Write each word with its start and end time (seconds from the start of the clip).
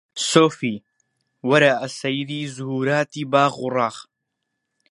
سۆفی! 0.29 0.73
وەرە 1.49 1.71
ئەسەیری 1.81 2.41
زوهووراتی 2.55 3.23
باغ 3.31 3.53
و 3.65 3.67
ڕاغ 3.75 3.97